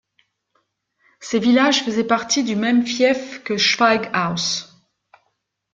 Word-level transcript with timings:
Ces 1.19 1.37
villages 1.37 1.83
faisaient 1.83 2.03
partie 2.03 2.43
du 2.43 2.55
même 2.55 2.87
fief 2.87 3.43
que 3.43 3.55
Schweighouse. 3.55 4.75